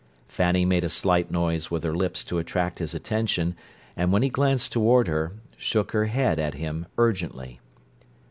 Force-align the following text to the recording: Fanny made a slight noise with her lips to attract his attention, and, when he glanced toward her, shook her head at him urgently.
Fanny 0.27 0.65
made 0.65 0.83
a 0.83 0.89
slight 0.89 1.29
noise 1.29 1.69
with 1.69 1.83
her 1.83 1.93
lips 1.93 2.23
to 2.23 2.39
attract 2.39 2.79
his 2.79 2.95
attention, 2.95 3.55
and, 3.95 4.11
when 4.11 4.23
he 4.23 4.29
glanced 4.29 4.71
toward 4.71 5.07
her, 5.07 5.33
shook 5.57 5.91
her 5.91 6.05
head 6.05 6.39
at 6.39 6.55
him 6.55 6.87
urgently. 6.97 7.59